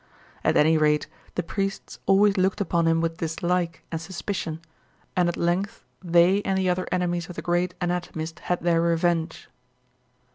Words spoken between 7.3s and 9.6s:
the great anatomist had their revenge.